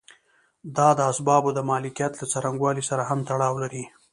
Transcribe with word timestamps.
دا 0.77 0.89
د 0.97 1.01
اسبابو 1.11 1.49
د 1.53 1.59
مالکیت 1.69 2.13
له 2.17 2.25
څرنګوالي 2.31 2.83
سره 2.89 3.03
هم 3.09 3.19
تړاو 3.29 3.55
لري. 3.63 3.83